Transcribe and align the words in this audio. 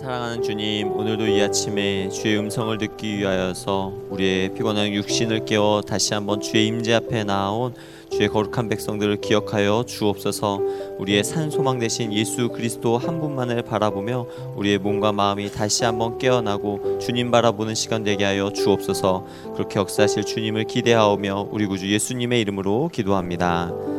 사랑하는 0.00 0.42
주님, 0.44 0.92
오늘도 0.92 1.26
이 1.26 1.42
아침에 1.42 2.08
주의 2.10 2.38
음성을 2.38 2.78
듣기 2.78 3.18
위하여서 3.18 3.92
우리의 4.10 4.54
피곤한 4.54 4.92
육신을 4.92 5.44
깨워 5.44 5.80
다시 5.82 6.14
한번 6.14 6.40
주의 6.40 6.68
임재 6.68 6.94
앞에 6.94 7.24
나온 7.24 7.74
주의 8.08 8.28
거룩한 8.28 8.68
백성들을 8.68 9.20
기억하여 9.20 9.84
주옵소서. 9.88 10.60
우리의 10.98 11.24
산 11.24 11.50
소망 11.50 11.80
되신 11.80 12.12
예수 12.12 12.48
그리스도 12.48 12.96
한 12.96 13.20
분만을 13.20 13.62
바라보며 13.62 14.26
우리의 14.54 14.78
몸과 14.78 15.10
마음이 15.10 15.50
다시 15.50 15.84
한번 15.84 16.16
깨어나고 16.18 17.00
주님 17.00 17.32
바라보는 17.32 17.74
시간 17.74 18.04
되게 18.04 18.24
하여 18.24 18.52
주옵소서. 18.52 19.26
그렇게 19.54 19.80
역사하실 19.80 20.26
주님을 20.26 20.64
기대하오며 20.64 21.48
우리 21.50 21.66
구주 21.66 21.90
예수님의 21.92 22.40
이름으로 22.42 22.88
기도합니다. 22.92 23.97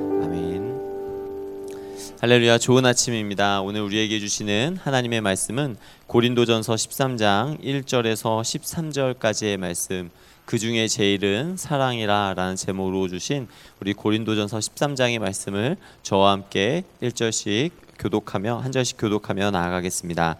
할렐루야 2.21 2.57
좋은 2.57 2.85
아침입니다. 2.85 3.61
오늘 3.61 3.79
우리에게 3.79 4.19
주시는 4.19 4.77
하나님의 4.83 5.21
말씀은 5.21 5.77
고린도전서 6.07 6.75
13장 6.75 7.63
1절에서 7.63 8.41
13절까지의 8.41 9.55
말씀 9.55 10.09
그 10.43 10.59
중에 10.59 10.89
제일은 10.89 11.55
사랑이라 11.55 12.33
라는 12.35 12.57
제목으로 12.57 13.07
주신 13.07 13.47
우리 13.79 13.93
고린도전서 13.93 14.59
13장의 14.59 15.19
말씀을 15.19 15.77
저와 16.03 16.33
함께 16.33 16.83
1절씩 17.01 17.71
교독하며 17.97 18.57
한 18.57 18.73
절씩 18.73 18.97
교독하며 18.99 19.51
나아가겠습니다. 19.51 20.35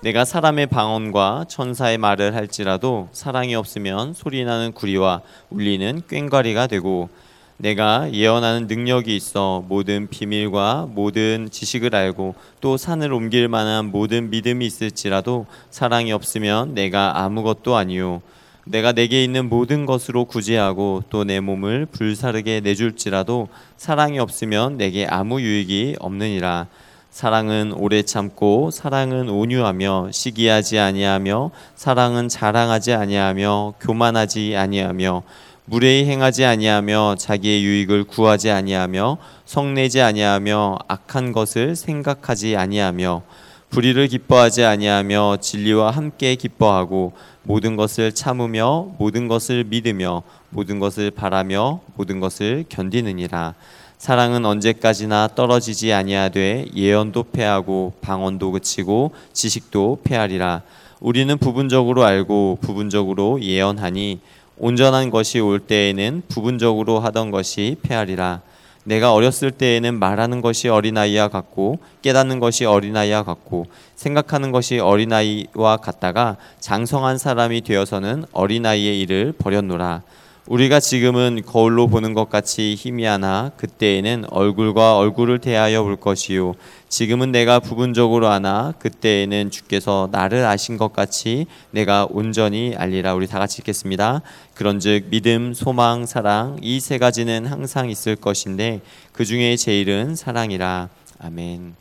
내가 0.00 0.24
사람의 0.24 0.68
방언과 0.68 1.44
천사의 1.46 1.98
말을 1.98 2.36
할지라도 2.36 3.10
사랑이 3.12 3.54
없으면 3.54 4.14
소리나는 4.14 4.72
구리와 4.72 5.20
울리는 5.50 6.00
꽹과리가 6.08 6.68
되고 6.68 7.10
내가 7.58 8.12
예언하는 8.12 8.68
능력이 8.68 9.14
있어 9.16 9.64
모든 9.68 10.08
비밀과 10.08 10.88
모든 10.90 11.48
지식을 11.50 11.94
알고 11.94 12.34
또 12.60 12.76
산을 12.76 13.12
옮길 13.12 13.48
만한 13.48 13.90
모든 13.90 14.30
믿음이 14.30 14.64
있을지라도 14.64 15.46
사랑이 15.70 16.12
없으면 16.12 16.74
내가 16.74 17.20
아무것도 17.22 17.76
아니요 17.76 18.22
내가 18.64 18.92
내게 18.92 19.24
있는 19.24 19.48
모든 19.48 19.86
것으로 19.86 20.26
구제하고 20.26 21.02
또 21.10 21.24
내 21.24 21.40
몸을 21.40 21.86
불사르게 21.86 22.60
내줄지라도 22.60 23.48
사랑이 23.76 24.18
없으면 24.18 24.76
내게 24.76 25.06
아무 25.06 25.40
유익이 25.40 25.96
없느니라. 25.98 26.66
사랑은 27.10 27.72
오래 27.72 28.02
참고 28.02 28.70
사랑은 28.70 29.30
온유하며 29.30 30.10
시기하지 30.12 30.78
아니하며 30.78 31.50
사랑은 31.74 32.28
자랑하지 32.28 32.92
아니하며 32.92 33.74
교만하지 33.80 34.54
아니하며 34.56 35.22
무례히 35.70 36.06
행하지 36.06 36.46
아니하며 36.46 37.16
자기의 37.18 37.62
유익을 37.62 38.04
구하지 38.04 38.50
아니하며 38.50 39.18
성내지 39.44 40.00
아니하며 40.00 40.78
악한 40.88 41.32
것을 41.32 41.76
생각하지 41.76 42.56
아니하며 42.56 43.20
불의를 43.68 44.08
기뻐하지 44.08 44.64
아니하며 44.64 45.36
진리와 45.42 45.90
함께 45.90 46.36
기뻐하고 46.36 47.12
모든 47.42 47.76
것을 47.76 48.14
참으며 48.14 48.94
모든 48.98 49.28
것을 49.28 49.64
믿으며 49.64 50.22
모든 50.48 50.78
것을 50.80 51.10
바라며 51.10 51.80
모든 51.96 52.18
것을 52.18 52.64
견디느니라. 52.70 53.54
사랑은 53.98 54.46
언제까지나 54.46 55.28
떨어지지 55.34 55.92
아니하되 55.92 56.68
예언도 56.74 57.24
패하고 57.24 57.92
방언도 58.00 58.52
그치고 58.52 59.12
지식도 59.34 60.00
패하리라. 60.02 60.62
우리는 61.00 61.36
부분적으로 61.36 62.04
알고 62.04 62.58
부분적으로 62.62 63.42
예언하니 63.42 64.20
온전한 64.58 65.10
것이 65.10 65.40
올 65.40 65.60
때에는 65.60 66.22
부분적으로 66.28 67.00
하던 67.00 67.30
것이 67.30 67.76
패하리라. 67.82 68.40
내가 68.84 69.12
어렸을 69.12 69.50
때에는 69.50 69.98
말하는 69.98 70.40
것이 70.40 70.68
어린아이와 70.68 71.28
같고 71.28 71.78
깨닫는 72.00 72.40
것이 72.40 72.64
어린아이와 72.64 73.22
같고 73.22 73.66
생각하는 73.96 74.50
것이 74.50 74.78
어린아이와 74.78 75.76
같다가 75.76 76.36
장성한 76.60 77.18
사람이 77.18 77.60
되어서는 77.60 78.24
어린아이의 78.32 79.00
일을 79.00 79.34
버렸노라. 79.38 80.02
우리가 80.46 80.80
지금은 80.80 81.42
거울로 81.44 81.88
보는 81.88 82.14
것 82.14 82.30
같이 82.30 82.74
희미하나 82.78 83.50
그때에는 83.58 84.24
얼굴과 84.30 84.96
얼굴을 84.96 85.40
대하여 85.40 85.82
볼 85.82 85.96
것이요 85.96 86.54
지금은 86.88 87.32
내가 87.32 87.60
부분적으로 87.60 88.28
아나 88.28 88.72
그때에는 88.78 89.50
주께서 89.50 90.08
나를 90.10 90.46
아신 90.46 90.78
것 90.78 90.92
같이 90.94 91.46
내가 91.70 92.06
온전히 92.08 92.74
알리라 92.76 93.14
우리 93.14 93.26
다 93.26 93.38
같이 93.38 93.60
읽겠습니다. 93.60 94.22
그런즉 94.54 95.08
믿음, 95.10 95.52
소망, 95.52 96.06
사랑 96.06 96.56
이 96.62 96.80
세 96.80 96.96
가지는 96.96 97.44
항상 97.44 97.90
있을 97.90 98.16
것인데 98.16 98.80
그 99.12 99.26
중에 99.26 99.56
제일은 99.56 100.16
사랑이라. 100.16 100.88
아멘. 101.18 101.74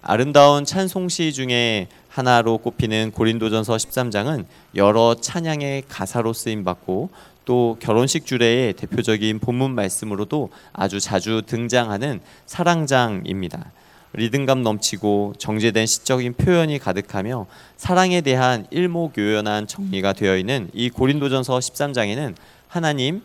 아름다운 0.00 0.64
찬송시 0.64 1.32
중에 1.32 1.88
하나로 2.08 2.58
꼽히는 2.58 3.10
고린도전서 3.10 3.74
13장은 3.74 4.44
여러 4.76 5.16
찬양의 5.20 5.84
가사로 5.88 6.32
쓰임 6.32 6.62
받고 6.62 7.10
또 7.44 7.76
결혼식 7.80 8.24
주례의 8.24 8.74
대표적인 8.74 9.40
본문 9.40 9.74
말씀으로도 9.74 10.50
아주 10.72 11.00
자주 11.00 11.42
등장하는 11.44 12.20
사랑장입니다. 12.46 13.72
리듬감 14.16 14.62
넘치고 14.62 15.34
정제된 15.38 15.86
시적인 15.86 16.34
표현이 16.34 16.78
가득하며 16.78 17.46
사랑에 17.76 18.20
대한 18.20 18.66
일목요연한 18.70 19.66
정리가 19.66 20.14
되어 20.14 20.36
있는 20.36 20.68
이 20.72 20.90
고린도전서 20.90 21.58
13장에는 21.58 22.34
하나님, 22.68 23.22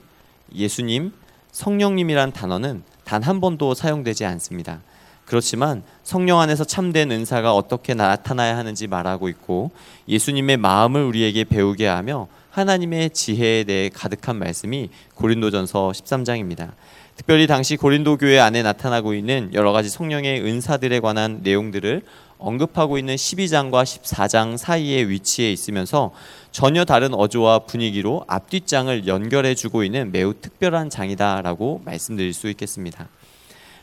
예수님, 0.53 1.13
성령님이란 1.51 2.33
단어는 2.33 2.83
단 3.03 3.23
한 3.23 3.41
번도 3.41 3.73
사용되지 3.73 4.23
않습니다. 4.25 4.81
그렇지만 5.25 5.83
성령 6.03 6.39
안에서 6.39 6.63
참된 6.63 7.11
은사가 7.11 7.53
어떻게 7.53 7.93
나타나야 7.93 8.57
하는지 8.57 8.87
말하고 8.87 9.27
있고 9.29 9.71
예수님의 10.07 10.57
마음을 10.57 11.03
우리에게 11.03 11.43
배우게 11.43 11.87
하며 11.87 12.27
하나님의 12.51 13.09
지혜에 13.11 13.63
대해 13.65 13.89
가득한 13.89 14.37
말씀이 14.37 14.89
고린도전서 15.15 15.91
13장입니다. 15.91 16.71
특별히 17.21 17.45
당시 17.45 17.77
고린도 17.77 18.17
교회 18.17 18.39
안에 18.39 18.63
나타나고 18.63 19.13
있는 19.13 19.51
여러 19.53 19.71
가지 19.71 19.89
성령의 19.89 20.41
은사들에 20.41 20.99
관한 21.01 21.41
내용들을 21.43 22.01
언급하고 22.39 22.97
있는 22.97 23.13
12장과 23.13 23.83
14장 23.83 24.57
사이에 24.57 25.07
위치해 25.07 25.51
있으면서 25.51 26.09
전혀 26.49 26.83
다른 26.83 27.13
어조와 27.13 27.59
분위기로 27.59 28.25
앞뒷장을 28.27 29.05
연결해 29.05 29.53
주고 29.53 29.83
있는 29.83 30.11
매우 30.11 30.33
특별한 30.33 30.89
장이다라고 30.89 31.83
말씀드릴 31.85 32.33
수 32.33 32.49
있겠습니다. 32.49 33.07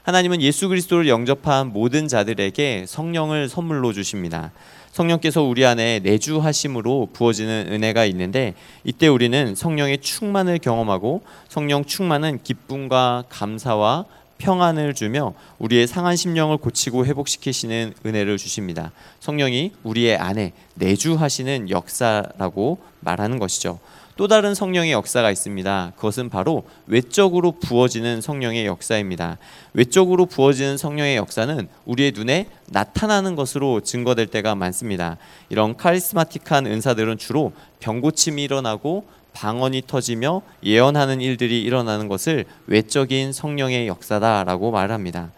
하나님은 0.09 0.41
예수 0.41 0.71
그리스도를 0.71 1.07
영접한 1.07 1.71
모든 1.71 2.09
자들에게 2.09 2.87
성령을 2.89 3.51
선물로 3.51 3.93
주십니다. 3.93 4.53
성령께서 4.91 5.43
우리 5.43 5.67
안에 5.67 5.99
내주하심으로 5.99 7.11
부어지는 7.13 7.67
은혜가 7.71 8.07
있는데 8.07 8.55
이때 8.85 9.07
우리는 9.07 9.55
성령의 9.55 9.99
충만을 9.99 10.61
경험하고 10.61 11.25
성령 11.51 11.85
충만은 11.85 12.43
기쁨과 12.43 13.25
감사와 13.29 14.07
평안을 14.39 14.95
주며 14.95 15.35
우리의 15.59 15.87
상한 15.87 16.17
심령을 16.17 16.57
고치고 16.57 17.05
회복시키시는 17.05 17.93
은혜를 18.07 18.39
주십니다. 18.39 18.93
성령이 19.21 19.73
우리의 19.83 20.17
안에 20.17 20.53
내주하시는 20.77 21.69
역사라고 21.69 22.79
말하는 23.01 23.39
것이죠. 23.39 23.79
또 24.19 24.27
다른 24.27 24.53
성령의 24.53 24.91
역사가 24.91 25.31
있습니다. 25.31 25.93
그것은 25.95 26.29
바로 26.29 26.65
외적으로 26.89 27.53
부어지는 27.53 28.21
성령의 28.21 28.67
역사입니다. 28.67 29.39
외적으로 29.75 30.27
부어지는 30.27 30.77
성령의 30.77 31.15
역사는 31.15 31.69
우리의 31.85 32.11
눈에 32.11 32.49
나타나는 32.67 33.37
것으로 33.37 33.81
증거될 33.81 34.27
때가 34.27 34.57
많습니다. 34.57 35.19
이런 35.51 35.77
카리스마틱한 35.77 36.67
은사들은 36.67 37.19
주로 37.19 37.53
병고침이 37.79 38.43
일어나고 38.43 39.05
방언이 39.35 39.83
터지며 39.87 40.43
예언하는 40.65 41.21
일들이 41.21 41.63
일어나는 41.63 42.09
것을 42.09 42.45
외적인 42.67 43.33
성령의 43.33 43.87
역사다라고 43.87 44.73
말합니다. 44.73 45.31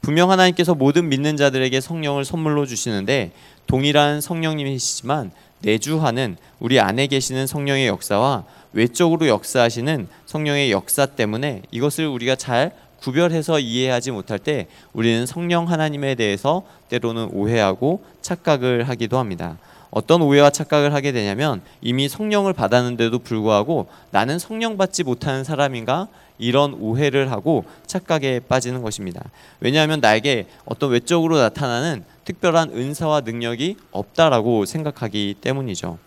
분명 0.00 0.30
하나님께서 0.30 0.74
모든 0.74 1.10
믿는 1.10 1.36
자들에게 1.36 1.82
성령을 1.82 2.24
선물로 2.24 2.64
주시는데 2.64 3.32
동일한 3.66 4.22
성령님이시지만 4.22 5.32
내주하는 5.62 6.36
우리 6.60 6.78
안에 6.78 7.06
계시는 7.06 7.46
성령의 7.46 7.86
역사와 7.86 8.44
외적으로 8.72 9.26
역사하시는 9.28 10.08
성령의 10.26 10.70
역사 10.70 11.06
때문에 11.06 11.62
이것을 11.70 12.06
우리가 12.06 12.36
잘 12.36 12.72
구별해서 13.00 13.58
이해하지 13.58 14.12
못할 14.12 14.38
때 14.38 14.68
우리는 14.92 15.26
성령 15.26 15.68
하나님에 15.68 16.14
대해서 16.14 16.62
때로는 16.88 17.30
오해하고 17.32 18.04
착각을 18.20 18.88
하기도 18.88 19.18
합니다. 19.18 19.58
어떤 19.92 20.22
오해와 20.22 20.48
착각을 20.50 20.94
하게 20.94 21.12
되냐면 21.12 21.60
이미 21.82 22.08
성령을 22.08 22.54
받았는데도 22.54 23.18
불구하고 23.18 23.88
나는 24.10 24.38
성령 24.38 24.78
받지 24.78 25.04
못하는 25.04 25.44
사람인가 25.44 26.08
이런 26.38 26.74
오해를 26.74 27.30
하고 27.30 27.64
착각에 27.86 28.40
빠지는 28.40 28.82
것입니다. 28.82 29.22
왜냐하면 29.60 30.00
나에게 30.00 30.46
어떤 30.64 30.90
외적으로 30.90 31.38
나타나는 31.38 32.04
특별한 32.24 32.70
은사와 32.70 33.20
능력이 33.20 33.76
없다라고 33.90 34.64
생각하기 34.64 35.36
때문이죠. 35.42 35.98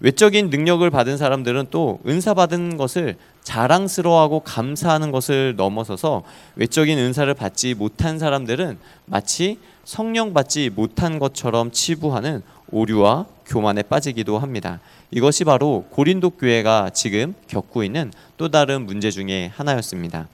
외적인 0.00 0.50
능력을 0.50 0.88
받은 0.90 1.16
사람들은 1.16 1.66
또 1.70 1.98
은사 2.06 2.34
받은 2.34 2.76
것을 2.76 3.16
자랑스러워하고 3.42 4.40
감사하는 4.40 5.10
것을 5.10 5.54
넘어서서 5.56 6.22
외적인 6.56 6.98
은사를 6.98 7.32
받지 7.34 7.74
못한 7.74 8.18
사람들은 8.18 8.78
마치 9.06 9.58
성령 9.84 10.32
받지 10.32 10.70
못한 10.70 11.18
것처럼 11.18 11.70
치부하는 11.70 12.42
오류와 12.74 13.26
교만에 13.46 13.82
빠지기도 13.82 14.38
합니다. 14.38 14.80
이것이 15.12 15.44
바로 15.44 15.86
고린도 15.90 16.30
교회가 16.30 16.90
지금 16.90 17.34
겪고 17.46 17.84
있는 17.84 18.12
또 18.36 18.48
다른 18.48 18.84
문제 18.84 19.12
중에 19.12 19.52
하나였습니다. 19.54 20.26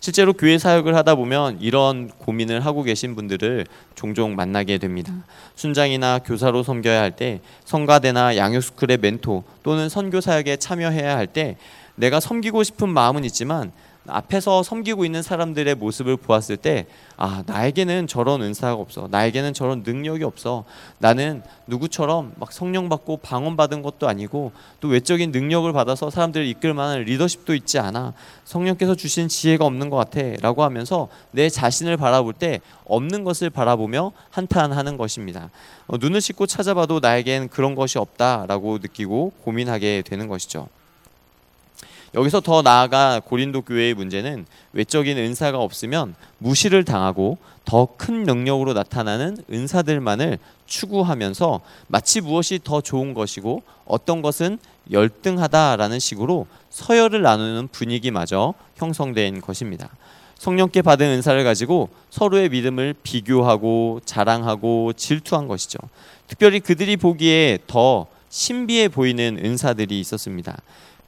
실제로 0.00 0.32
교회 0.34 0.58
사역을 0.58 0.94
하다 0.94 1.14
보면 1.16 1.58
이런 1.60 2.08
고민을 2.18 2.64
하고 2.64 2.82
계신 2.82 3.16
분들을 3.16 3.66
종종 3.94 4.36
만나게 4.36 4.78
됩니다. 4.78 5.12
순장이나 5.56 6.20
교사로 6.20 6.62
섬겨야 6.62 7.00
할 7.00 7.16
때, 7.16 7.40
성가대나 7.64 8.36
양육스쿨의 8.36 8.98
멘토 8.98 9.44
또는 9.62 9.88
선교 9.88 10.20
사역에 10.20 10.56
참여해야 10.58 11.16
할 11.16 11.26
때 11.26 11.56
내가 11.96 12.20
섬기고 12.20 12.62
싶은 12.64 12.88
마음은 12.90 13.24
있지만 13.24 13.72
앞에서 14.06 14.62
섬기고 14.62 15.04
있는 15.04 15.22
사람들의 15.22 15.74
모습을 15.76 16.16
보았을 16.16 16.56
때, 16.58 16.86
아, 17.16 17.42
나에게는 17.46 18.06
저런 18.06 18.42
은사가 18.42 18.74
없어. 18.74 19.08
나에게는 19.10 19.54
저런 19.54 19.82
능력이 19.82 20.24
없어. 20.24 20.64
나는 20.98 21.42
누구처럼 21.66 22.32
막 22.36 22.52
성령 22.52 22.88
받고 22.88 23.18
방언 23.18 23.56
받은 23.56 23.82
것도 23.82 24.08
아니고 24.08 24.52
또 24.80 24.88
외적인 24.88 25.30
능력을 25.30 25.72
받아서 25.72 26.10
사람들을 26.10 26.46
이끌 26.46 26.74
만한 26.74 27.02
리더십도 27.04 27.54
있지 27.54 27.78
않아. 27.78 28.12
성령께서 28.44 28.94
주신 28.94 29.28
지혜가 29.28 29.64
없는 29.64 29.88
것 29.90 29.96
같아. 29.96 30.20
라고 30.40 30.64
하면서 30.64 31.08
내 31.30 31.48
자신을 31.48 31.96
바라볼 31.96 32.34
때 32.34 32.60
없는 32.84 33.24
것을 33.24 33.48
바라보며 33.48 34.12
한탄하는 34.30 34.96
것입니다. 34.98 35.50
어, 35.86 35.96
눈을 35.96 36.20
씻고 36.20 36.46
찾아봐도 36.46 37.00
나에겐 37.00 37.48
그런 37.48 37.74
것이 37.74 37.98
없다라고 37.98 38.78
느끼고 38.78 39.32
고민하게 39.44 40.02
되는 40.04 40.28
것이죠. 40.28 40.68
여기서 42.14 42.40
더 42.40 42.62
나아가 42.62 43.20
고린도 43.24 43.62
교회의 43.62 43.94
문제는 43.94 44.46
외적인 44.72 45.18
은사가 45.18 45.58
없으면 45.58 46.14
무시를 46.38 46.84
당하고 46.84 47.38
더 47.64 47.88
큰 47.96 48.24
능력으로 48.24 48.72
나타나는 48.72 49.38
은사들만을 49.50 50.38
추구하면서 50.66 51.60
마치 51.88 52.20
무엇이 52.20 52.60
더 52.62 52.80
좋은 52.80 53.14
것이고 53.14 53.62
어떤 53.86 54.22
것은 54.22 54.58
열등하다라는 54.90 55.98
식으로 55.98 56.46
서열을 56.70 57.22
나누는 57.22 57.68
분위기마저 57.68 58.54
형성된 58.76 59.40
것입니다. 59.40 59.88
성령께 60.36 60.82
받은 60.82 61.06
은사를 61.06 61.42
가지고 61.42 61.88
서로의 62.10 62.50
믿음을 62.50 62.94
비교하고 63.02 64.00
자랑하고 64.04 64.92
질투한 64.92 65.48
것이죠. 65.48 65.78
특별히 66.26 66.60
그들이 66.60 66.96
보기에 66.96 67.58
더 67.66 68.06
신비해 68.34 68.88
보이는 68.88 69.38
은사들이 69.40 70.00
있었습니다. 70.00 70.60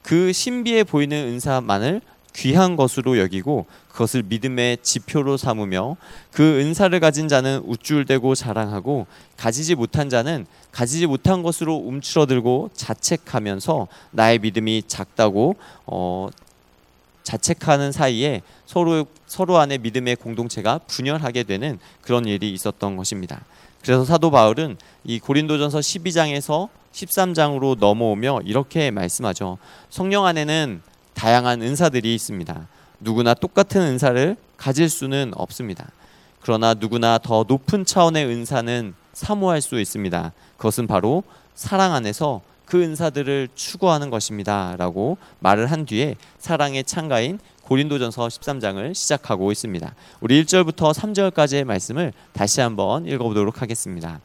그 0.02 0.32
신비해 0.32 0.84
보이는 0.84 1.16
은사만을 1.16 2.00
귀한 2.36 2.76
것으로 2.76 3.18
여기고 3.18 3.66
그것을 3.88 4.22
믿음의 4.22 4.78
지표로 4.82 5.36
삼으며 5.36 5.96
그 6.30 6.60
은사를 6.60 7.00
가진 7.00 7.26
자는 7.26 7.62
우쭐대고 7.64 8.36
자랑하고 8.36 9.08
가지지 9.36 9.74
못한 9.74 10.08
자는 10.08 10.46
가지지 10.70 11.08
못한 11.08 11.42
것으로 11.42 11.74
움츠러들고 11.74 12.70
자책하면서 12.74 13.88
나의 14.12 14.38
믿음이 14.38 14.84
작다고 14.86 15.56
어, 15.86 16.28
자책하는 17.24 17.90
사이에 17.90 18.42
서로 18.66 19.04
서로 19.26 19.58
안에 19.58 19.78
믿음의 19.78 20.14
공동체가 20.14 20.78
분열하게 20.86 21.42
되는 21.42 21.80
그런 22.02 22.26
일이 22.26 22.52
있었던 22.52 22.94
것입니다. 22.94 23.44
그래서 23.82 24.04
사도 24.04 24.30
바울은 24.30 24.76
이 25.04 25.18
고린도전서 25.18 25.78
12장에서 25.78 26.68
13장으로 26.92 27.78
넘어오며 27.78 28.40
이렇게 28.44 28.90
말씀하죠. 28.90 29.58
성령 29.90 30.24
안에는 30.26 30.80
다양한 31.14 31.62
은사들이 31.62 32.14
있습니다. 32.14 32.66
누구나 33.00 33.34
똑같은 33.34 33.80
은사를 33.80 34.36
가질 34.56 34.88
수는 34.88 35.32
없습니다. 35.34 35.90
그러나 36.40 36.74
누구나 36.74 37.18
더 37.18 37.44
높은 37.46 37.84
차원의 37.84 38.26
은사는 38.26 38.94
사모할 39.12 39.60
수 39.60 39.80
있습니다. 39.80 40.32
그것은 40.56 40.86
바로 40.86 41.22
사랑 41.54 41.94
안에서 41.94 42.40
그 42.66 42.82
은사들을 42.82 43.48
추구하는 43.54 44.10
것입니다. 44.10 44.74
라고 44.76 45.16
말을 45.38 45.70
한 45.70 45.86
뒤에 45.86 46.16
사랑의 46.38 46.84
창가인 46.84 47.38
고린도전서 47.62 48.28
13장을 48.28 48.94
시작하고 48.94 49.50
있습니다. 49.50 49.94
우리 50.20 50.44
1절부터 50.44 50.92
3절까지의 50.92 51.64
말씀을 51.64 52.12
다시 52.32 52.60
한번 52.60 53.06
읽어보도록 53.06 53.62
하겠습니다. 53.62 54.20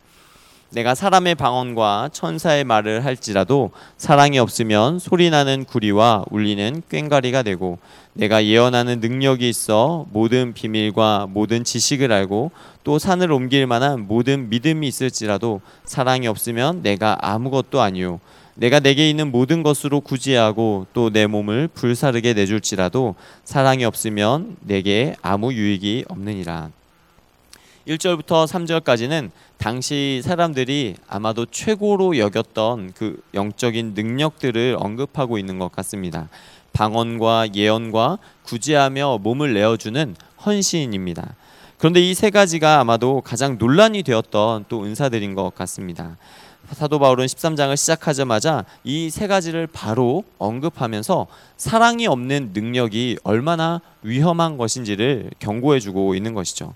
내가 0.71 0.95
사람의 0.95 1.35
방언과 1.35 2.09
천사의 2.13 2.63
말을 2.63 3.03
할지라도 3.03 3.71
사랑이 3.97 4.39
없으면 4.39 5.00
소리나는 5.00 5.65
구리와 5.65 6.25
울리는 6.31 6.81
꽹과리가 6.89 7.44
되고 7.44 7.77
내가 8.13 8.45
예언하는 8.45 9.01
능력이 9.01 9.47
있어 9.50 10.06
모든 10.12 10.53
비밀과 10.53 11.27
모든 11.29 11.63
지식을 11.63 12.12
알고 12.12 12.51
또 12.83 13.00
산을 13.00 13.31
옮길 13.31 13.68
만한 13.68 14.07
모든 14.07 14.50
믿음이 14.50 14.88
있을지라도 14.88 15.62
사랑이 15.83 16.27
없으면 16.27 16.81
내가 16.83 17.17
아무것도 17.21 17.81
아니요 17.81 18.19
내가 18.56 18.79
내게 18.79 19.09
있는 19.09 19.31
모든 19.31 19.63
것으로 19.63 20.01
구제하고 20.01 20.88
또 20.94 21.09
내 21.09 21.27
몸을 21.27 21.67
불사르게 21.67 22.33
내줄지라도 22.33 23.15
사랑이 23.44 23.83
없으면 23.83 24.56
내게 24.62 25.15
아무 25.21 25.53
유익이 25.53 26.06
없느니라. 26.07 26.69
1절부터 27.88 28.45
3절까지는 28.47 29.31
당시 29.61 30.21
사람들이 30.23 30.95
아마도 31.07 31.45
최고로 31.45 32.17
여겼던 32.17 32.93
그 32.95 33.21
영적인 33.35 33.93
능력들을 33.93 34.75
언급하고 34.79 35.37
있는 35.37 35.59
것 35.59 35.71
같습니다. 35.71 36.29
방언과 36.73 37.49
예언과 37.53 38.17
구제하며 38.41 39.19
몸을 39.21 39.53
내어주는 39.53 40.15
헌신입니다. 40.43 41.35
그런데 41.77 42.01
이 42.01 42.15
세 42.15 42.31
가지가 42.31 42.79
아마도 42.79 43.21
가장 43.21 43.59
논란이 43.59 44.01
되었던 44.01 44.65
또 44.67 44.83
은사들인 44.83 45.35
것 45.35 45.53
같습니다. 45.53 46.17
사도 46.71 46.97
바울은 46.97 47.27
13장을 47.27 47.77
시작하자마자 47.77 48.65
이 48.83 49.09
세 49.11 49.27
가지를 49.27 49.67
바로 49.67 50.23
언급하면서 50.39 51.27
사랑이 51.57 52.07
없는 52.07 52.49
능력이 52.53 53.19
얼마나 53.23 53.79
위험한 54.01 54.57
것인지를 54.57 55.29
경고해 55.37 55.79
주고 55.79 56.15
있는 56.15 56.33
것이죠. 56.33 56.73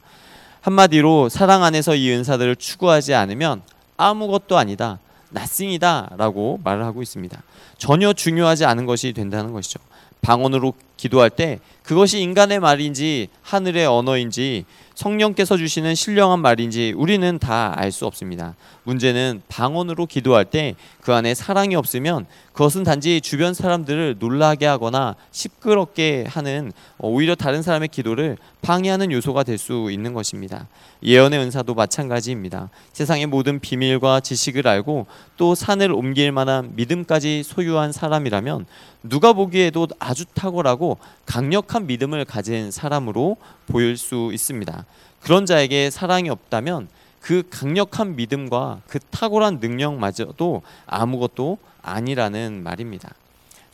한마디로 0.66 1.30
사랑 1.30 1.64
안에서 1.64 1.94
이 1.94 2.12
은사들을 2.12 2.56
추구하지 2.56 3.14
않으면 3.14 3.62
아무것도 3.98 4.58
아니다. 4.58 4.98
나싱이다라고 5.30 6.60
말을 6.64 6.84
하고 6.86 7.04
있습니다. 7.04 7.40
전혀 7.78 8.14
중요하지 8.14 8.66
않은 8.66 8.88
것이 8.88 9.14
된다는 9.14 9.54
것이죠. 9.54 9.80
방언으로 10.24 10.74
기도할 10.98 11.30
때 11.30 11.60
그것이 11.84 12.20
인간의 12.20 12.62
말인지 12.62 13.28
하늘의 13.44 13.86
언어인지 13.86 14.66
성령께서 14.96 15.58
주시는 15.58 15.94
신령한 15.94 16.40
말인지 16.40 16.94
우리는 16.96 17.38
다 17.40 17.74
알 17.78 17.92
수 17.92 18.06
없습니다. 18.06 18.56
문제는 18.84 19.42
방언으로 19.48 20.06
기도할 20.06 20.46
때 20.46 20.76
그 21.02 21.14
안에 21.14 21.36
사랑이 21.36 21.76
없으면 21.76 22.26
그것은 22.52 22.84
단지 22.84 23.22
주변 23.22 23.54
사람들을 23.54 24.16
놀라게 24.18 24.66
하거나 24.66 25.16
시끄럽게 25.32 26.26
하는 26.28 26.72
어, 26.98 27.08
오히려 27.10 27.36
다른 27.36 27.62
사람의 27.62 27.90
기도를 27.90 28.38
방해하는 28.64 29.12
요소가 29.12 29.44
될 29.44 29.60
수 29.60 29.90
있는 29.92 30.14
것입니다. 30.14 30.68
예언의 31.04 31.40
은사도 31.40 31.76
마찬가지입니다. 31.76 32.70
세상의 32.94 33.28
모든 33.28 33.60
비밀과 33.60 34.20
지식을 34.22 34.68
알고 34.68 35.06
또 35.38 35.54
산을 35.54 35.92
옮길 35.92 36.32
만한 36.32 36.72
믿음까지 36.76 37.44
소유한 37.44 37.92
사람이라면 37.92 38.66
누가 39.04 39.34
보기에도 39.34 39.88
아주 40.00 40.26
탁월하고 40.34 40.98
강력한 41.26 41.86
믿음을 41.86 42.26
가진 42.26 42.72
사람으로 42.72 43.38
보일 43.68 43.96
수 43.98 44.32
있습니다. 44.34 44.85
그런 45.26 45.48
자에게 45.48 45.90
사랑이 45.90 46.30
없다면 46.30 46.88
그 47.20 47.42
강력한 47.50 48.16
믿음과 48.16 48.82
그 48.86 49.00
탁월한 49.00 49.58
능력마저도 49.60 50.62
아무것도 50.86 51.58
아니라는 51.82 52.62
말입니다. 52.62 53.10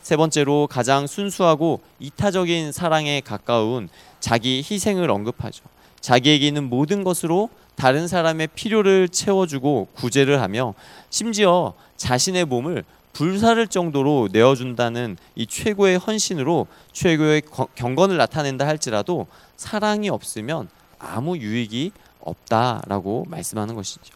세 0.00 0.16
번째로 0.16 0.66
가장 0.66 1.06
순수하고 1.06 1.82
이타적인 2.00 2.72
사랑에 2.72 3.20
가까운 3.20 3.90
자기 4.18 4.64
희생을 4.64 5.10
언급하죠. 5.10 5.62
자기에게 6.00 6.46
있는 6.46 6.70
모든 6.70 7.04
것으로 7.04 7.50
다른 7.76 8.08
사람의 8.08 8.48
필요를 8.54 9.10
채워주고 9.10 9.88
구제를 9.92 10.40
하며 10.40 10.72
심지어 11.10 11.74
자신의 11.98 12.46
몸을 12.46 12.82
불사를 13.12 13.66
정도로 13.66 14.30
내어준다는 14.32 15.18
이 15.34 15.46
최고의 15.46 15.98
헌신으로 15.98 16.66
최고의 16.94 17.42
경건을 17.74 18.16
나타낸다 18.16 18.66
할지라도 18.66 19.26
사랑이 19.58 20.08
없으면 20.08 20.70
아무 21.02 21.36
유익이 21.36 21.92
없다라고 22.20 23.26
말씀하는 23.28 23.74
것이죠. 23.74 24.14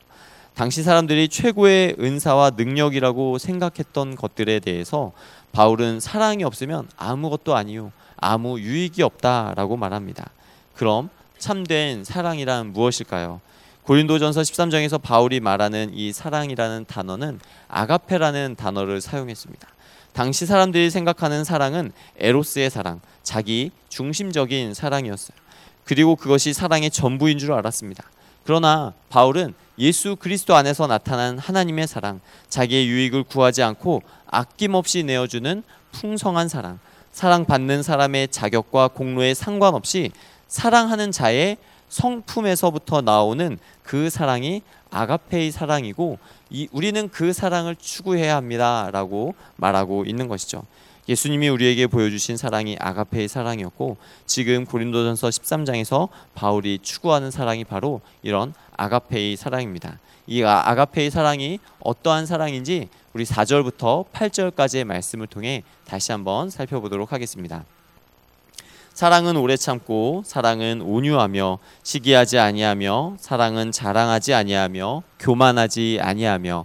당시 0.55 0.83
사람들이 0.83 1.29
최고의 1.29 1.97
은사와 2.01 2.53
능력이라고 2.57 3.37
생각했던 3.37 4.17
것들에 4.17 4.61
대해서 4.61 5.13
바울은 5.53 6.01
사랑이 6.01 6.45
없으면 6.45 6.89
아무것도 6.97 7.55
아니요. 7.55 7.93
아무 8.17 8.59
유익이 8.59 9.03
없다라고 9.03 9.77
말합니다. 9.77 10.31
그럼 10.75 11.11
참된 11.39 12.05
사랑이란 12.05 12.73
무엇일까요? 12.73 13.41
고린도전서 13.83 14.41
13장에서 14.41 15.01
바울이 15.01 15.41
말하는 15.41 15.93
이 15.95 16.13
사랑이라는 16.13 16.87
단어는 16.89 17.39
아가페라는 17.69 18.57
단어를 18.57 19.01
사용했습니다. 19.01 19.69
당시 20.13 20.47
사람들이 20.47 20.91
생각하는 20.91 21.45
사랑은 21.45 21.93
에로스의 22.19 22.71
사랑, 22.71 23.01
자기 23.23 23.71
중심적인 23.91 24.73
사랑이었어요. 24.73 25.37
그리고 25.87 26.17
그것이 26.17 26.53
사랑의 26.53 26.91
전부인 26.91 27.39
줄 27.39 27.53
알았습니다. 27.53 28.05
그러나 28.45 28.93
바울은 29.09 29.55
예수 29.79 30.17
그리스도 30.17 30.55
안에서 30.55 30.87
나타난 30.87 31.39
하나님의 31.39 31.87
사랑, 31.87 32.21
자기의 32.49 32.89
유익을 32.89 33.25
구하지 33.25 33.63
않고 33.63 34.03
아낌없이 34.27 35.05
내어주는 35.05 35.63
풍성한 35.93 36.49
사랑, 36.49 36.79
사랑받는 37.13 37.83
사람의 37.83 38.29
자격과 38.29 38.89
공로에 38.89 39.33
상관없이 39.33 40.11
사랑하는 40.49 41.13
자의 41.13 41.57
성품에서부터 41.89 43.01
나오는 43.01 43.59
그 43.83 44.11
사랑이 44.11 44.63
아가페의 44.91 45.51
사랑이고 45.53 46.19
이, 46.51 46.69
우리는 46.73 47.09
그 47.09 47.33
사랑을 47.33 47.77
추구해야 47.77 48.37
합니다라고 48.37 49.35
말하고 49.57 50.05
있는 50.05 50.29
것이죠. 50.29 50.65
예수님이 51.09 51.49
우리에게 51.49 51.87
보여주신 51.87 52.37
사랑이 52.37 52.77
아가페의 52.81 53.29
사랑이었고 53.29 53.97
지금 54.27 54.65
고린도전서 54.65 55.29
13장에서 55.29 56.09
바울이 56.35 56.81
추구하는 56.83 57.31
사랑이 57.31 57.65
바로 57.65 58.01
이런 58.23 58.55
아가페의 58.77 59.37
사랑입니다. 59.37 59.99
이 60.27 60.43
아, 60.43 60.63
아가페의 60.67 61.11
사랑이 61.11 61.61
어떠한 61.81 62.27
사랑인지 62.27 62.89
우리 63.13 63.25
4절부터 63.25 64.11
8절까지의 64.13 64.85
말씀을 64.85 65.27
통해 65.27 65.63
다시 65.87 66.13
한번 66.13 66.51
살펴보도록 66.51 67.13
하겠습니다. 67.13 67.65
사랑은 68.93 69.37
오래 69.37 69.57
참고 69.57 70.23
사랑은 70.25 70.81
온유하며 70.81 71.59
시기하지 71.83 72.39
아니하며 72.39 73.17
사랑은 73.19 73.71
자랑하지 73.71 74.33
아니하며 74.33 75.03
교만하지 75.21 75.99
아니하며 76.01 76.65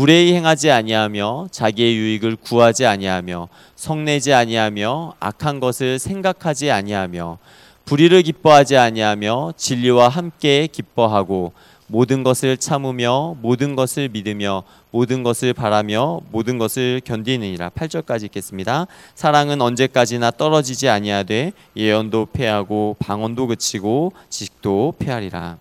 무례히 0.00 0.32
행하지 0.32 0.70
아니하며 0.70 1.48
자기의 1.50 1.94
유익을 1.94 2.36
구하지 2.36 2.86
아니하며 2.86 3.48
성내지 3.76 4.32
아니하며 4.32 5.16
악한 5.20 5.60
것을 5.60 5.98
생각하지 5.98 6.70
아니하며 6.70 7.36
불의를 7.84 8.22
기뻐하지 8.22 8.78
아니하며 8.78 9.52
진리와 9.58 10.08
함께 10.08 10.68
기뻐하고 10.68 11.52
모든 11.86 12.22
것을 12.22 12.56
참으며 12.56 13.36
모든 13.42 13.76
것을 13.76 14.08
믿으며 14.08 14.62
모든 14.90 15.22
것을 15.22 15.52
바라며 15.52 16.22
모든 16.30 16.56
것을 16.56 17.02
견디느니라 17.04 17.68
8절까지 17.68 18.24
읽겠습니다. 18.24 18.86
사랑은 19.14 19.60
언제까지나 19.60 20.30
떨어지지 20.30 20.88
아니하되 20.88 21.52
예언도 21.76 22.28
패하고 22.32 22.96
방언도 23.00 23.48
그치고 23.48 24.14
지식도 24.30 24.94
패하리라. 24.98 25.58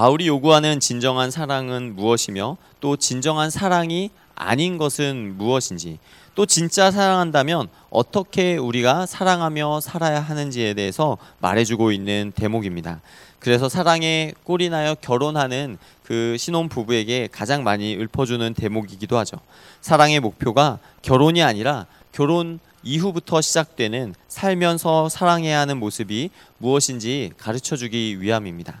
바울이 0.00 0.28
요구하는 0.28 0.80
진정한 0.80 1.30
사랑은 1.30 1.94
무엇이며 1.94 2.56
또 2.80 2.96
진정한 2.96 3.50
사랑이 3.50 4.08
아닌 4.34 4.78
것은 4.78 5.36
무엇인지 5.36 5.98
또 6.34 6.46
진짜 6.46 6.90
사랑한다면 6.90 7.68
어떻게 7.90 8.56
우리가 8.56 9.04
사랑하며 9.04 9.80
살아야 9.80 10.20
하는지에 10.20 10.72
대해서 10.72 11.18
말해주고 11.40 11.92
있는 11.92 12.32
대목입니다. 12.34 13.02
그래서 13.40 13.68
사랑에 13.68 14.32
꼴이나여 14.44 14.94
결혼하는 15.02 15.76
그 16.02 16.34
신혼 16.38 16.70
부부에게 16.70 17.28
가장 17.30 17.62
많이 17.62 17.94
읊어주는 17.94 18.54
대목이기도 18.54 19.18
하죠. 19.18 19.36
사랑의 19.82 20.20
목표가 20.20 20.78
결혼이 21.02 21.42
아니라 21.42 21.84
결혼 22.12 22.58
이후부터 22.82 23.42
시작되는 23.42 24.14
살면서 24.28 25.10
사랑해야 25.10 25.60
하는 25.60 25.76
모습이 25.76 26.30
무엇인지 26.56 27.32
가르쳐 27.36 27.76
주기 27.76 28.22
위함입니다. 28.22 28.80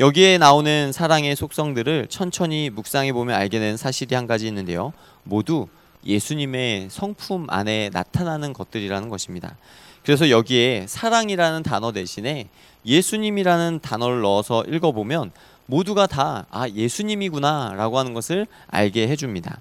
여기에 0.00 0.38
나오는 0.38 0.90
사랑의 0.90 1.36
속성들을 1.36 2.08
천천히 2.08 2.68
묵상해 2.68 3.12
보면 3.12 3.36
알게 3.36 3.60
되는 3.60 3.76
사실이 3.76 4.16
한 4.16 4.26
가지 4.26 4.48
있는데요. 4.48 4.92
모두 5.22 5.68
예수님의 6.04 6.88
성품 6.90 7.46
안에 7.48 7.90
나타나는 7.92 8.54
것들이라는 8.54 9.08
것입니다. 9.08 9.56
그래서 10.04 10.30
여기에 10.30 10.86
사랑이라는 10.88 11.62
단어 11.62 11.92
대신에 11.92 12.48
예수님이라는 12.84 13.78
단어를 13.82 14.20
넣어서 14.22 14.64
읽어보면 14.64 15.30
모두가 15.66 16.08
다 16.08 16.46
아, 16.50 16.68
예수님이구나 16.68 17.74
라고 17.76 17.96
하는 17.96 18.14
것을 18.14 18.48
알게 18.66 19.06
해줍니다. 19.06 19.60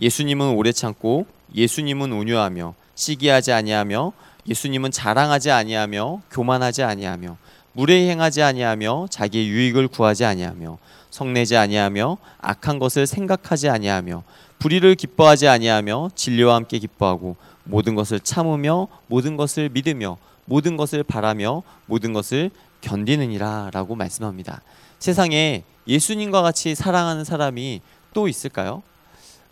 예수님은 0.00 0.56
오래 0.56 0.72
참고 0.72 1.26
예수님은 1.54 2.12
온유하며 2.12 2.74
시기하지 2.96 3.52
아니하며 3.52 4.12
예수님은 4.48 4.90
자랑하지 4.90 5.52
아니하며 5.52 6.22
교만하지 6.32 6.82
아니하며 6.82 7.36
무례히 7.78 8.08
행하지 8.08 8.42
아니하며 8.42 9.06
자기의 9.08 9.46
유익을 9.46 9.86
구하지 9.86 10.24
아니하며 10.24 10.78
성내지 11.10 11.56
아니하며 11.56 12.18
악한 12.40 12.80
것을 12.80 13.06
생각하지 13.06 13.68
아니하며 13.68 14.24
불의를 14.58 14.96
기뻐하지 14.96 15.46
아니하며 15.46 16.10
진리와 16.16 16.56
함께 16.56 16.80
기뻐하고 16.80 17.36
모든 17.62 17.94
것을 17.94 18.18
참으며 18.18 18.88
모든 19.06 19.36
것을 19.36 19.68
믿으며 19.68 20.18
모든 20.44 20.76
것을 20.76 21.04
바라며 21.04 21.62
모든 21.86 22.12
것을 22.12 22.50
견디느니라라고 22.80 23.94
말씀합니다. 23.94 24.60
세상에 24.98 25.62
예수님과 25.86 26.42
같이 26.42 26.74
사랑하는 26.74 27.22
사람이 27.22 27.80
또 28.12 28.26
있을까요? 28.26 28.82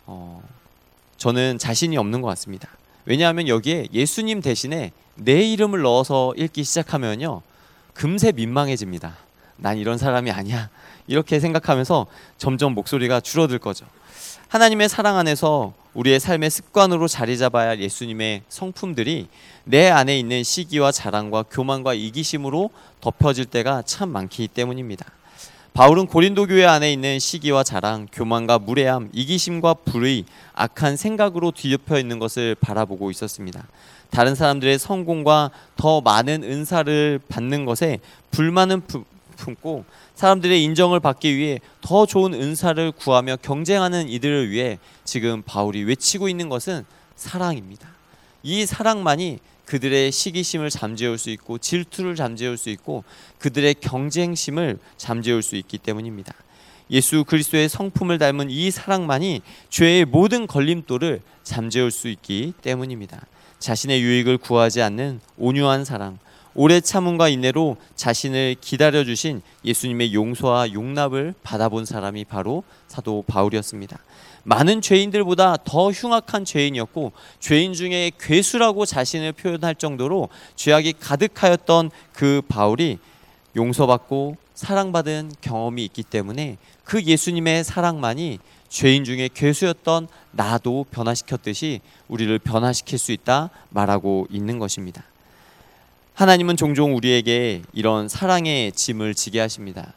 어, 0.05 0.43
저는 1.15 1.59
자신이 1.59 1.95
없는 1.95 2.19
것 2.19 2.27
같습니다. 2.27 2.67
왜냐하면 3.05 3.47
여기에 3.47 3.87
예수님 3.93 4.41
대신에 4.41 4.91
내 5.15 5.43
이름을 5.43 5.81
넣어서 5.81 6.33
읽기 6.35 6.65
시작하면요. 6.65 7.41
금세 7.97 8.31
민망해집니다. 8.31 9.17
난 9.55 9.79
이런 9.79 9.97
사람이 9.97 10.29
아니야. 10.29 10.69
이렇게 11.07 11.39
생각하면서 11.39 12.05
점점 12.37 12.75
목소리가 12.75 13.21
줄어들 13.21 13.57
거죠. 13.57 13.87
하나님의 14.49 14.87
사랑 14.87 15.17
안에서 15.17 15.73
우리의 15.95 16.19
삶의 16.19 16.51
습관으로 16.51 17.07
자리 17.07 17.39
잡아야 17.39 17.69
할 17.69 17.81
예수님의 17.81 18.43
성품들이 18.49 19.27
내 19.63 19.89
안에 19.89 20.17
있는 20.19 20.43
시기와 20.43 20.91
자랑과 20.91 21.43
교만과 21.49 21.95
이기심으로 21.95 22.69
덮여질 23.01 23.45
때가 23.45 23.81
참 23.81 24.09
많기 24.09 24.47
때문입니다. 24.47 25.03
바울은 25.73 26.05
고린도 26.05 26.47
교회 26.47 26.65
안에 26.65 26.93
있는 26.93 27.17
시기와 27.17 27.63
자랑, 27.63 28.07
교만과 28.11 28.59
무례함, 28.59 29.09
이기심과 29.11 29.75
불의, 29.85 30.25
악한 30.53 30.97
생각으로 30.97 31.51
뒤덮여 31.51 31.99
있는 31.99 32.19
것을 32.19 32.55
바라보고 32.55 33.09
있었습니다. 33.09 33.65
다른 34.09 34.35
사람들의 34.35 34.79
성공과 34.79 35.51
더 35.75 36.01
많은 36.01 36.43
은사를 36.43 37.19
받는 37.27 37.65
것에 37.65 37.99
불만은 38.31 38.81
품고 39.35 39.85
사람들의 40.15 40.63
인정을 40.63 40.99
받기 40.99 41.35
위해 41.35 41.59
더 41.81 42.05
좋은 42.05 42.33
은사를 42.33 42.91
구하며 42.93 43.37
경쟁하는 43.41 44.09
이들을 44.09 44.49
위해 44.49 44.79
지금 45.03 45.43
바울이 45.43 45.83
외치고 45.83 46.27
있는 46.27 46.49
것은 46.49 46.85
사랑입니다. 47.15 47.89
이 48.43 48.65
사랑만이 48.65 49.39
그들의 49.65 50.11
시기심을 50.11 50.69
잠재울 50.69 51.17
수 51.17 51.29
있고 51.29 51.57
질투를 51.57 52.15
잠재울 52.15 52.57
수 52.57 52.69
있고 52.69 53.03
그들의 53.37 53.75
경쟁심을 53.75 54.79
잠재울 54.95 55.43
수 55.43 55.55
있기 55.57 55.77
때문입니다. 55.77 56.33
예수 56.89 57.25
그리스도의 57.25 57.67
성품을 57.67 58.17
닮은 58.17 58.49
이 58.49 58.71
사랑만이 58.71 59.41
죄의 59.69 60.05
모든 60.05 60.47
걸림돌을 60.47 61.21
잠재울 61.43 61.91
수 61.91 62.07
있기 62.07 62.53
때문입니다. 62.61 63.25
자신의 63.59 64.01
유익을 64.01 64.37
구하지 64.37 64.81
않는 64.81 65.19
온유한 65.37 65.85
사랑, 65.85 66.19
오래 66.53 66.81
참음과 66.81 67.29
인내로 67.29 67.77
자신을 67.95 68.55
기다려 68.59 69.03
주신 69.03 69.43
예수님의 69.63 70.13
용서와 70.13 70.73
용납을 70.73 71.35
받아본 71.43 71.85
사람이 71.85 72.25
바로 72.25 72.63
사도 72.87 73.23
바울이었습니다. 73.27 73.99
많은 74.43 74.81
죄인들보다 74.81 75.57
더 75.65 75.91
흉악한 75.91 76.45
죄인이었고 76.45 77.11
죄인 77.39 77.73
중에 77.73 78.11
괴수라고 78.19 78.85
자신을 78.85 79.33
표현할 79.33 79.75
정도로 79.75 80.29
죄악이 80.55 80.93
가득하였던 80.99 81.91
그 82.13 82.41
바울이 82.47 82.97
용서받고 83.55 84.37
사랑받은 84.55 85.33
경험이 85.41 85.83
있기 85.85 86.01
때문에 86.01 86.57
그 86.83 87.03
예수님의 87.03 87.65
사랑만이 87.65 88.39
죄인 88.69 89.03
중에 89.03 89.29
괴수였던 89.33 90.07
나도 90.31 90.85
변화시켰듯이 90.91 91.81
우리를 92.07 92.37
변화시킬 92.39 92.99
수 92.99 93.11
있다 93.11 93.49
말하고 93.69 94.27
있는 94.29 94.59
것입니다. 94.59 95.03
하나님은 96.13 96.57
종종 96.57 96.95
우리에게 96.95 97.61
이런 97.73 98.09
사랑의 98.09 98.71
짐을 98.71 99.13
지게 99.13 99.39
하십니다. 99.39 99.93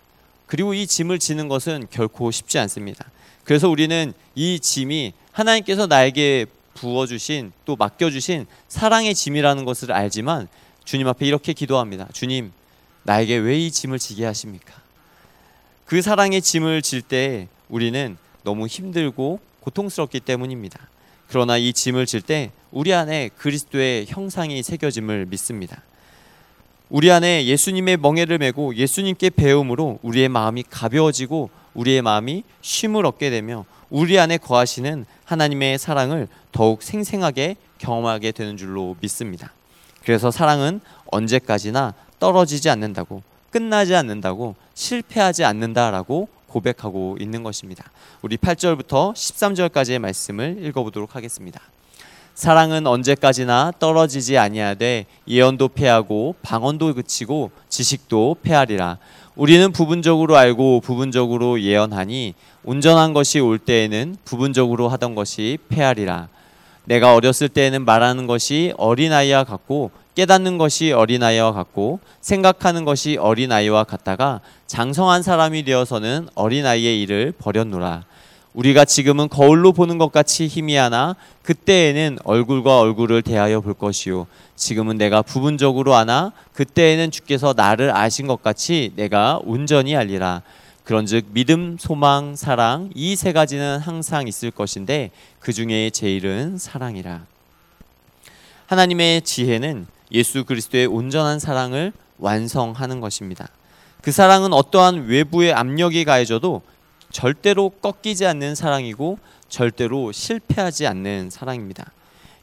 그리고 0.46 0.74
이 0.74 0.86
짐을 0.86 1.18
지는 1.18 1.48
것은 1.48 1.86
결코 1.90 2.30
쉽지 2.30 2.58
않습니다. 2.58 3.06
그래서 3.44 3.68
우리는 3.68 4.12
이 4.34 4.60
짐이 4.60 5.12
하나님께서 5.32 5.86
나에게 5.86 6.46
부어주신 6.74 7.52
또 7.64 7.76
맡겨주신 7.76 8.46
사랑의 8.68 9.14
짐이라는 9.14 9.64
것을 9.64 9.92
알지만 9.92 10.48
주님 10.84 11.08
앞에 11.08 11.26
이렇게 11.26 11.52
기도합니다. 11.52 12.08
주님, 12.12 12.52
나에게 13.04 13.36
왜 13.36 13.58
이 13.58 13.70
짐을 13.70 13.98
지게 13.98 14.24
하십니까? 14.24 14.74
그 15.86 16.02
사랑의 16.02 16.42
짐을 16.42 16.82
질 16.82 17.02
때 17.02 17.48
우리는 17.68 18.16
너무 18.42 18.66
힘들고 18.66 19.40
고통스럽기 19.60 20.20
때문입니다. 20.20 20.80
그러나 21.28 21.56
이 21.56 21.72
짐을 21.72 22.06
질 22.06 22.22
때 22.22 22.50
우리 22.72 22.92
안에 22.92 23.30
그리스도의 23.36 24.06
형상이 24.08 24.62
새겨짐을 24.62 25.26
믿습니다. 25.26 25.82
우리 26.88 27.10
안에 27.10 27.46
예수님의 27.46 27.98
멍에를 27.98 28.38
메고 28.38 28.74
예수님께 28.74 29.30
배움으로 29.30 29.98
우리의 30.02 30.28
마음이 30.28 30.64
가벼워지고 30.68 31.50
우리의 31.74 32.02
마음이 32.02 32.42
쉼을 32.62 33.06
얻게 33.06 33.30
되며 33.30 33.64
우리 33.90 34.18
안에 34.18 34.38
거하시는 34.38 35.06
하나님의 35.24 35.78
사랑을 35.78 36.26
더욱 36.50 36.82
생생하게 36.82 37.56
경험하게 37.78 38.32
되는 38.32 38.56
줄로 38.56 38.96
믿습니다. 39.00 39.52
그래서 40.02 40.30
사랑은 40.30 40.80
언제까지나 41.06 41.94
떨어지지 42.18 42.68
않는다고 42.70 43.22
끝나지 43.50 43.94
않는다고 43.94 44.56
실패하지 44.74 45.44
않는다라고 45.44 46.28
고백하고 46.50 47.16
있는 47.20 47.42
것입니다. 47.42 47.90
우리 48.22 48.36
8절부터 48.36 49.14
13절까지의 49.14 49.98
말씀을 49.98 50.58
읽어보도록 50.66 51.16
하겠습니다. 51.16 51.60
사랑은 52.34 52.86
언제까지나 52.86 53.72
떨어지지 53.78 54.38
아니하되 54.38 55.06
예언도 55.28 55.68
패하고 55.68 56.36
방언도 56.42 56.94
그치고 56.94 57.50
지식도 57.68 58.36
패하리라. 58.42 58.98
우리는 59.36 59.72
부분적으로 59.72 60.36
알고 60.36 60.80
부분적으로 60.80 61.60
예언하니 61.60 62.34
온전한 62.64 63.12
것이 63.12 63.40
올 63.40 63.58
때에는 63.58 64.16
부분적으로 64.24 64.88
하던 64.88 65.14
것이 65.14 65.58
패하리라. 65.68 66.28
내가 66.84 67.14
어렸을 67.14 67.48
때에는 67.48 67.84
말하는 67.84 68.26
것이 68.26 68.72
어린아이와 68.76 69.44
같고 69.44 69.90
깨닫는 70.14 70.58
것이 70.58 70.92
어린아이와 70.92 71.52
같고 71.52 72.00
생각하는 72.20 72.84
것이 72.84 73.16
어린아이와 73.16 73.84
같다가 73.84 74.40
장성한 74.66 75.22
사람이 75.22 75.62
되어서는 75.64 76.28
어린아이의 76.34 77.00
일을 77.02 77.32
버렸노라. 77.38 78.04
우리가 78.52 78.84
지금은 78.84 79.28
거울로 79.28 79.72
보는 79.72 79.98
것 79.98 80.10
같이 80.10 80.48
희미하나 80.48 81.14
그때에는 81.42 82.18
얼굴과 82.24 82.80
얼굴을 82.80 83.22
대하여 83.22 83.60
볼 83.60 83.74
것이요 83.74 84.26
지금은 84.56 84.98
내가 84.98 85.22
부분적으로 85.22 85.94
아나 85.94 86.32
그때에는 86.54 87.12
주께서 87.12 87.54
나를 87.56 87.96
아신 87.96 88.26
것 88.26 88.42
같이 88.42 88.92
내가 88.96 89.38
온전히 89.44 89.94
알리라 89.94 90.42
그런즉 90.90 91.26
믿음, 91.30 91.76
소망, 91.78 92.34
사랑 92.34 92.90
이 92.96 93.14
세 93.14 93.32
가지는 93.32 93.78
항상 93.78 94.26
있을 94.26 94.50
것인데 94.50 95.12
그 95.38 95.52
중에 95.52 95.90
제일은 95.90 96.58
사랑이라 96.58 97.26
하나님의 98.66 99.22
지혜는 99.22 99.86
예수 100.10 100.44
그리스도의 100.44 100.86
온전한 100.86 101.38
사랑을 101.38 101.92
완성하는 102.18 102.98
것입니다. 102.98 103.46
그 104.02 104.10
사랑은 104.10 104.52
어떠한 104.52 105.06
외부의 105.06 105.52
압력이 105.52 106.04
가해져도 106.04 106.60
절대로 107.12 107.68
꺾이지 107.68 108.26
않는 108.26 108.56
사랑이고 108.56 109.20
절대로 109.48 110.10
실패하지 110.10 110.88
않는 110.88 111.30
사랑입니다. 111.30 111.92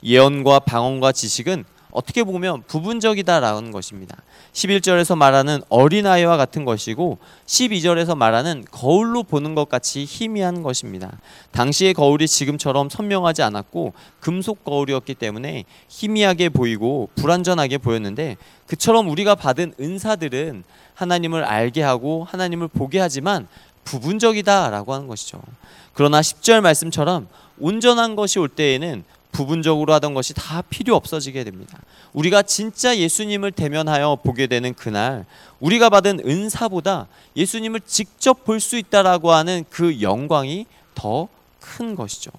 예언과 0.03 0.59
방언과 0.59 1.11
지식은 1.11 1.65
어떻게 1.97 2.23
보면 2.23 2.61
부분적이다라는 2.67 3.71
것입니다. 3.71 4.17
11절에서 4.53 5.17
말하는 5.17 5.61
어린아이와 5.69 6.37
같은 6.37 6.63
것이고 6.63 7.17
12절에서 7.47 8.15
말하는 8.15 8.63
거울로 8.69 9.23
보는 9.23 9.55
것 9.55 9.67
같이 9.67 10.05
희미한 10.05 10.61
것입니다. 10.61 11.17
당시의 11.51 11.95
거울이 11.95 12.27
지금처럼 12.27 12.91
선명하지 12.91 13.41
않았고 13.41 13.93
금속 14.19 14.63
거울이었기 14.63 15.15
때문에 15.15 15.63
희미하게 15.89 16.49
보이고 16.49 17.09
불완전하게 17.15 17.79
보였는데 17.79 18.37
그처럼 18.67 19.09
우리가 19.09 19.33
받은 19.33 19.73
은사들은 19.79 20.65
하나님을 20.93 21.45
알게 21.45 21.81
하고 21.81 22.25
하나님을 22.25 22.67
보게 22.67 22.99
하지만 22.99 23.47
부분적이다라고 23.85 24.93
하는 24.93 25.07
것이죠. 25.07 25.41
그러나 25.93 26.21
10절 26.21 26.61
말씀처럼 26.61 27.27
온전한 27.59 28.15
것이 28.15 28.37
올 28.37 28.49
때에는 28.49 29.03
부분적으로 29.37 29.93
하던 29.93 30.15
것이 30.15 30.33
다 30.33 30.63
필요 30.63 30.95
없어지게 30.95 31.43
됩니다. 31.43 31.77
우리가 32.13 32.41
진짜 32.41 32.97
예수님을 32.97 33.51
대면하여 33.51 34.17
보게 34.23 34.47
되는 34.47 34.73
그날 34.73 35.25
우리가 35.59 35.89
받은 35.89 36.21
은사보다 36.25 37.07
예수님을 37.35 37.81
직접 37.85 38.43
볼 38.45 38.59
수 38.59 38.77
있다라고 38.77 39.31
하는 39.31 39.63
그 39.69 40.01
영광이 40.01 40.65
더 40.95 41.29
큰 41.67 41.95
것이죠. 41.95 42.31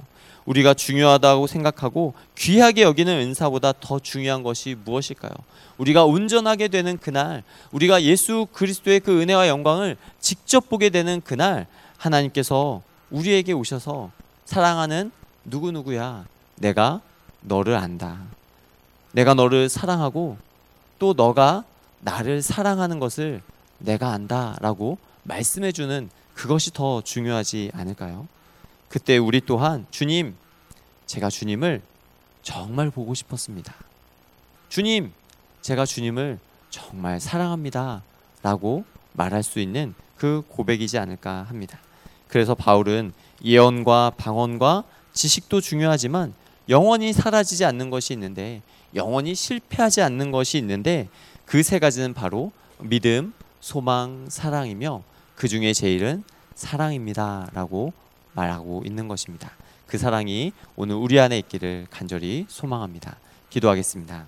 우리가 0.47 0.73
중요하다고 0.73 1.47
생각하고 1.47 2.15
귀하게 2.37 2.83
여기는 2.83 3.13
은사보다 3.13 3.75
더 3.81 3.99
중요한 3.99 4.43
것이 4.43 4.75
무엇일까요? 4.85 5.33
우리가 5.77 6.05
온전하게 6.07 6.69
되는 6.69 6.97
그날, 6.97 7.45
우리가 7.71 8.03
예수 8.03 8.47
그리스도의 8.53 9.01
그 9.01 9.21
은혜와 9.21 9.49
영광을 9.49 9.97
직접 10.21 10.69
보게 10.69 10.89
되는 10.89 11.21
그날, 11.23 11.67
하나님께서 11.99 12.83
우리에게 13.11 13.53
오셔서 13.53 14.11
사랑하는 14.47 15.13
누구누구야, 15.45 16.25
내가 16.61 17.01
너를 17.41 17.77
안다. 17.77 18.19
내가 19.13 19.35
너를 19.35 19.69
사랑하고 19.69 20.37
또 20.99 21.15
너가 21.15 21.65
나를 22.01 22.43
사랑하는 22.43 22.99
것을 22.99 23.43
내가 23.79 24.11
안다라고 24.11 24.99
말씀해 25.25 25.73
주는 25.73 26.11
그것이 26.35 26.73
더 26.73 27.03
중요하지 27.03 27.71
않을까요? 27.75 28.29
그때 28.89 29.19
우리 29.19 29.41
또한 29.41 29.87
주님, 29.91 30.37
제가 31.07 31.31
주님을 31.31 31.83
정말 32.43 32.91
보고 32.91 33.15
싶었습니다. 33.15 33.75
주님, 34.69 35.13
제가 35.63 35.85
주님을 35.85 36.39
정말 36.71 37.21
사랑합니다. 37.21 38.03
라고 38.43 38.85
말할 39.15 39.43
수 39.43 39.59
있는 39.59 39.95
그 40.17 40.43
고백이지 40.49 40.99
않을까 40.99 41.43
합니다. 41.43 41.79
그래서 42.29 42.55
바울은 42.55 43.13
예언과 43.43 44.13
방언과 44.17 44.85
지식도 45.13 45.61
중요하지만 45.61 46.35
영원히 46.69 47.13
사라지지 47.13 47.65
않는 47.65 47.91
것이 47.91 48.13
있는데 48.13 48.63
영원히 48.95 49.35
실패하지 49.35 50.03
않는 50.03 50.31
것이 50.31 50.59
있는데 50.59 51.09
그 51.47 51.63
세 51.63 51.79
가지는 51.79 52.13
바로 52.13 52.53
믿음, 52.79 53.33
소망, 53.61 54.27
사랑이며 54.29 55.03
그 55.35 55.49
중에 55.49 55.73
제일은 55.73 56.25
사랑입니다라고 56.55 57.93
말하고 58.35 58.83
있는 58.85 59.09
것입니다. 59.09 59.51
그 59.87 59.97
사랑이 59.97 60.53
오늘 60.77 60.97
우리 60.97 61.19
안에 61.19 61.39
있기를 61.39 61.87
간절히 61.91 62.45
소망합니다. 62.49 63.17
기도하겠습니다. 63.49 64.27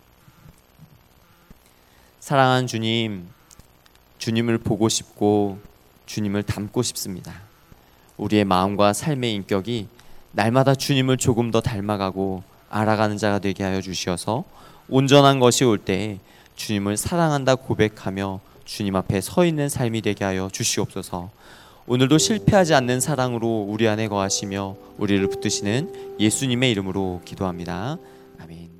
사랑한 2.20 2.66
주님, 2.66 3.28
주님을 4.18 4.58
보고 4.58 4.88
싶고 4.88 5.58
주님을 6.06 6.42
닮고 6.44 6.82
싶습니다. 6.82 7.34
우리의 8.16 8.44
마음과 8.44 8.92
삶의 8.94 9.34
인격이 9.34 9.88
날마다 10.32 10.74
주님을 10.74 11.16
조금 11.16 11.50
더 11.50 11.60
닮아가고 11.60 12.42
알아가는 12.68 13.16
자가 13.18 13.40
되게 13.40 13.64
하여 13.64 13.80
주시어서 13.80 14.44
온전한 14.88 15.40
것이 15.40 15.64
올때 15.64 16.18
주님을 16.56 16.96
사랑한다 16.96 17.56
고백하며 17.56 18.40
주님 18.64 18.94
앞에 18.94 19.20
서 19.20 19.44
있는 19.44 19.68
삶이 19.68 20.02
되게 20.02 20.24
하여 20.24 20.48
주시옵소서. 20.52 21.30
오늘도 21.86 22.18
실패하지 22.18 22.74
않는 22.74 23.00
사랑으로 23.00 23.66
우리 23.68 23.88
안에 23.88 24.06
거하시며 24.06 24.76
우리를 24.98 25.26
붙드시는 25.28 26.16
예수님의 26.20 26.70
이름으로 26.70 27.22
기도합니다. 27.24 27.98
아멘. 28.40 28.79